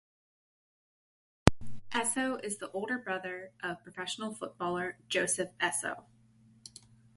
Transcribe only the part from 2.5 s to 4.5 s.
the older brother of fellow professional